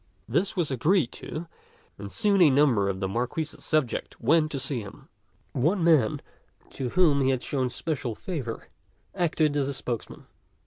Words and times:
This 0.27 0.55
was 0.55 0.71
agreed 0.71 1.11
to, 1.11 1.45
and 1.99 2.11
soon 2.11 2.41
a 2.41 2.49
number 2.49 2.89
of 2.89 2.99
the 2.99 3.07
Marquis's 3.07 3.63
subjects 3.63 4.19
went 4.19 4.49
to 4.49 4.59
see 4.59 4.81
him. 4.81 5.09
One 5.51 5.83
man 5.83 6.23
to 6.71 6.89
whom 6.89 7.21
he 7.21 7.29
had 7.29 7.43
shown 7.43 7.69
special 7.69 8.15
favor 8.15 8.69
acted 9.13 9.55
as 9.55 9.77
spokesman. 9.77 10.25